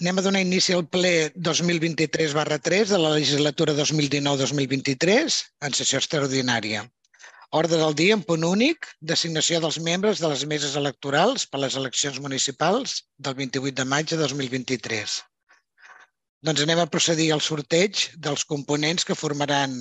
[0.00, 5.34] Anem a donar inici al ple 2023 barra 3 de la legislatura 2019-2023
[5.68, 6.86] en sessió extraordinària.
[7.58, 11.76] Ordre del dia en punt únic, designació dels membres de les meses electorals per les
[11.76, 15.18] eleccions municipals del 28 de maig de 2023.
[16.48, 19.76] Doncs anem a procedir al sorteig dels components que formaran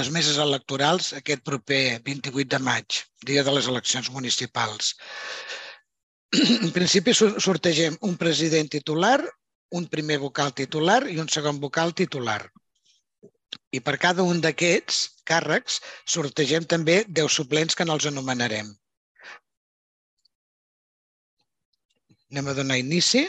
[0.00, 4.92] les meses electorals aquest proper 28 de maig, dia de les eleccions municipals.
[6.32, 9.18] En principi sortegem un president titular,
[9.76, 12.40] un primer vocal titular i un segon vocal titular.
[13.76, 15.76] I per cada un d'aquests càrrecs
[16.14, 18.72] sortegem també 10 suplents que no els anomenarem.
[22.32, 23.26] Anem a donar inici.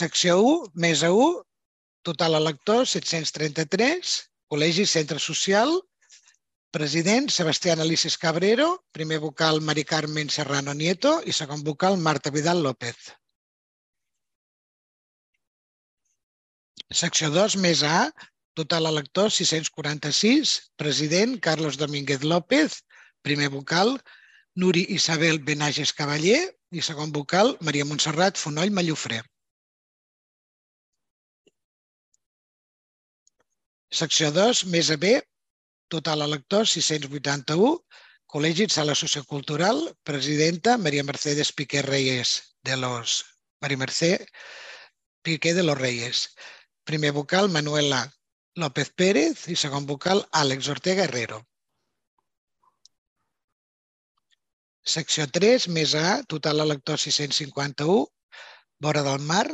[0.00, 1.30] Secció 1, mesa 1,
[2.06, 5.80] total elector 733, col·legi centre social
[6.70, 8.84] President, Sebastián Alices Cabrero.
[8.92, 11.20] Primer vocal, Mari Carmen Serrano Nieto.
[11.26, 12.96] I segon vocal, Marta Vidal López.
[16.90, 18.12] Secció 2, més A.
[18.54, 20.72] Total elector, 646.
[20.76, 22.84] President, Carlos Domínguez López.
[23.22, 23.98] Primer vocal,
[24.54, 26.54] Nuri Isabel Benages Cavaller.
[26.70, 29.24] I segon vocal, Maria Montserrat Fonoll Mallofré.
[33.90, 35.16] Secció 2, més a B,
[35.90, 37.70] Total electors, 681.
[38.30, 43.24] Col·legi Sala Sociocultural, presidenta Maria Mercedes Piqué Reyes de los...
[43.60, 44.12] Maria Mercè
[45.26, 46.28] Piqué de los Reyes.
[46.84, 48.04] Primer vocal, Manuela
[48.54, 51.42] López Pérez i segon vocal, Àlex Ortega Herrero.
[54.94, 58.06] Secció 3, més A, total elector 651,
[58.86, 59.44] vora del mar,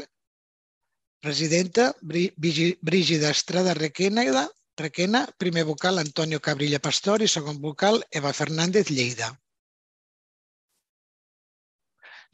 [1.25, 4.28] presidenta Brígida Estrada Requena
[4.78, 9.28] Requena, primer vocal Antonio Cabrilla Pastor i segon vocal Eva Fernández Lleida.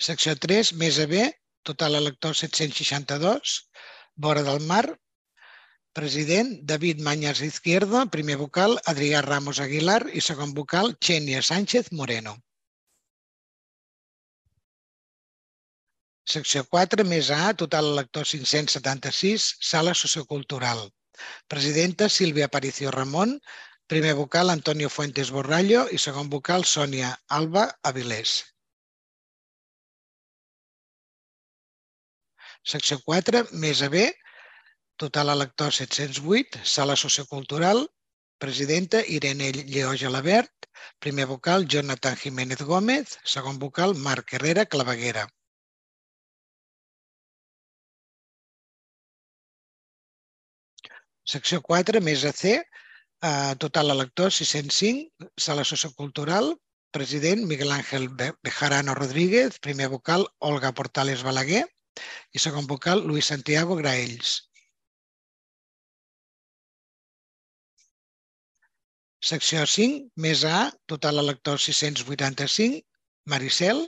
[0.07, 1.21] Secció 3, més a B,
[1.63, 3.53] total elector 762,
[4.27, 4.85] vora del mar,
[5.93, 12.35] president David Mañas Izquierdo, primer vocal Adrià Ramos Aguilar i segon vocal Xènia Sánchez Moreno.
[16.35, 20.83] Secció 4, més A, total elector 576, sala sociocultural.
[21.49, 23.41] Presidenta Sílvia Aparicio Ramon,
[23.87, 25.87] primer vocal Antonio Fuentes Borrallo.
[25.91, 28.39] I segon vocal Sònia Alba Avilés.
[32.63, 34.07] Secció 4, més a B,
[34.97, 37.89] total elector 708, sala sociocultural,
[38.39, 40.69] presidenta Irene Lleó Gelabert,
[40.99, 45.27] primer vocal Jonathan Jiménez Gómez, segon vocal Marc Herrera Claveguera.
[51.25, 56.55] Secció 4, més C, eh, total elector 605, sala sociocultural,
[56.93, 58.09] president Miguel Ángel
[58.43, 61.65] Bejarano Rodríguez, primer vocal Olga Portales Balaguer
[62.33, 64.35] i segon vocal Luis Santiago Graells.
[69.23, 72.83] Secció 5, més A, total elector 685,
[73.31, 73.85] Maricel,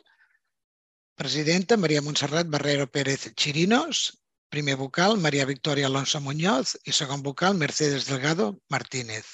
[1.18, 4.04] presidenta Maria Montserrat Barrero Pérez Chirinos,
[4.54, 9.30] Primer vocal, Maria Victoria Alonso Muñoz i segon vocal, Mercedes Delgado Martínez.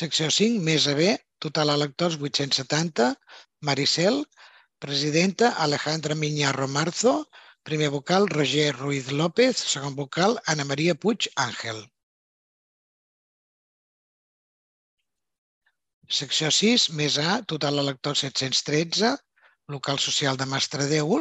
[0.00, 1.08] Secció 5, més a B,
[1.42, 3.08] total electors 870,
[3.68, 4.20] Maricel,
[4.78, 7.14] presidenta Alejandra Miñarro Marzo,
[7.66, 11.82] primer vocal Roger Ruiz López, segon vocal Ana Maria Puig Àngel.
[16.20, 19.16] Secció 6, més A, total electors 713,
[19.66, 21.18] local social de Mastradeu,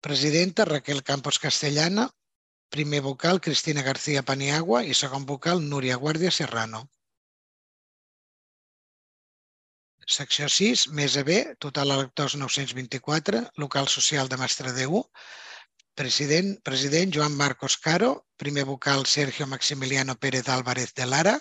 [0.00, 2.08] Presidenta Raquel Campos Castellana.
[2.70, 6.84] Primer vocal Cristina García Paniagua i segon vocal Núria Guàrdia Serrano.
[10.10, 15.02] Secció 6, més a B, total electors 924, local social de Mastradeu,
[16.00, 21.36] president, president Joan Marcos Caro, primer vocal Sergio Maximiliano Pérez Álvarez de Lara,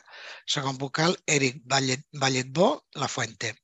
[0.45, 3.55] segon vocal Eric Valletbó La Fuente.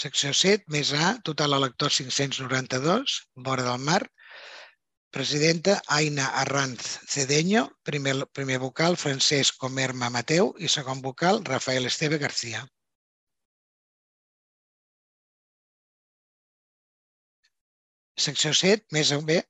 [0.00, 3.16] Secció 7, més A, total elector 592,
[3.48, 4.00] vora del mar.
[5.12, 12.16] Presidenta Aina Arranz Cedeño, primer, primer vocal Francesc Comerma Mateu i segon vocal Rafael Esteve
[12.22, 12.64] García.
[18.16, 19.42] Secció 7, més B,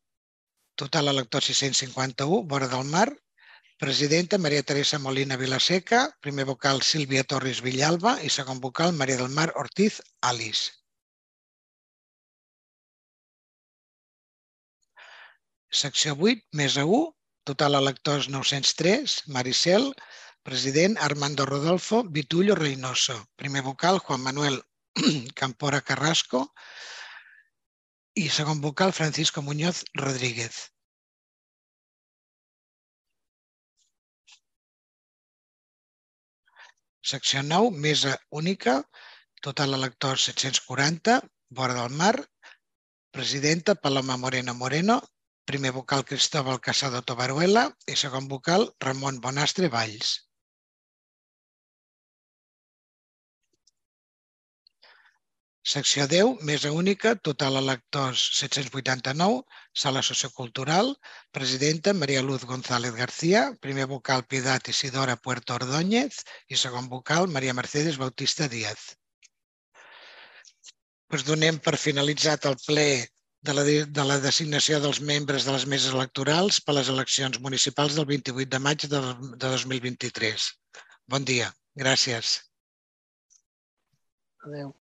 [0.74, 3.08] total elector 651, vora del mar.
[3.82, 9.32] Presidenta Maria Teresa Molina Vilaseca, primer vocal Sílvia Torres Villalba i segon vocal Maria del
[9.38, 9.96] Mar Ortiz
[10.29, 10.70] Alice.
[15.81, 17.00] Secció 8, més a 1,
[17.50, 19.88] total electors 903, Maricel,
[20.46, 23.19] President, Armando Rodolfo Vitullo Reynoso.
[23.34, 24.62] Primer vocal, Juan Manuel
[25.43, 26.52] Campora Carrasco.
[28.14, 30.69] I segon vocal, Francisco Muñoz Rodríguez.
[37.02, 38.88] Secció 9, mesa única,
[39.40, 41.20] total electors 740,
[41.50, 42.28] vora del mar,
[43.10, 45.02] presidenta Paloma Moreno Moreno,
[45.44, 47.76] primer vocal Cristóbal Casado Tobaruela.
[47.87, 50.31] I segon vocal Ramon Bonastre Valls.
[55.64, 60.98] Secció 10, mesa única, total electors 789, sala sociocultural,
[61.30, 67.54] presidenta Maria Luz González García, primer vocal Piedat Isidora Puerto Ordóñez i segon vocal Maria
[67.54, 68.98] Mercedes Bautista Díaz.
[71.12, 72.88] Doncs donem per finalitzat el ple
[73.46, 77.38] de la, de la designació dels membres de les meses electorals per a les eleccions
[77.46, 79.00] municipals del 28 de maig de,
[79.38, 80.46] de 2023.
[81.06, 81.50] Bon dia.
[81.78, 82.38] Gràcies.
[84.46, 84.70] Adéu.